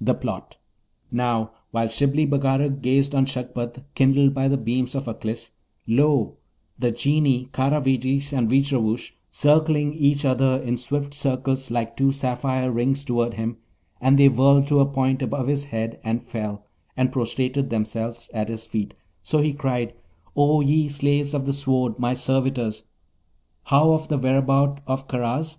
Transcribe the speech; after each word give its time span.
THE 0.00 0.14
PLOT 0.14 0.56
Now, 1.10 1.50
while 1.70 1.88
Shibli 1.88 2.24
Bagarag 2.24 2.80
gazed 2.80 3.14
on 3.14 3.26
Shagpat 3.26 3.84
kindled 3.94 4.32
by 4.32 4.48
the 4.48 4.56
beams 4.56 4.94
of 4.94 5.04
Aklis, 5.06 5.50
lo, 5.86 6.38
the 6.78 6.90
Genii 6.90 7.50
Karavejis 7.52 8.32
and 8.32 8.48
Veejravoosh 8.48 9.10
circling 9.30 9.92
each 9.92 10.24
other 10.24 10.62
in 10.64 10.78
swift 10.78 11.12
circles 11.12 11.70
like 11.70 11.94
two 11.94 12.10
sapphire 12.10 12.72
rings 12.72 13.04
toward 13.04 13.34
him, 13.34 13.58
and 14.00 14.18
they 14.18 14.30
whirled 14.30 14.66
to 14.68 14.80
a 14.80 14.86
point 14.88 15.20
above 15.20 15.46
his 15.46 15.66
head, 15.66 16.00
and 16.02 16.24
fell 16.24 16.64
and 16.96 17.12
prostrated 17.12 17.68
themselves 17.68 18.30
at 18.32 18.48
his 18.48 18.64
feet: 18.64 18.94
so 19.22 19.42
he 19.42 19.52
cried, 19.52 19.92
'O 20.34 20.62
ye 20.62 20.88
slaves 20.88 21.34
of 21.34 21.44
the 21.44 21.52
Sword, 21.52 21.98
my 21.98 22.14
servitors! 22.14 22.84
how 23.64 23.92
of 23.92 24.08
the 24.08 24.16
whereabout 24.16 24.80
of 24.86 25.06
Karaz?' 25.06 25.58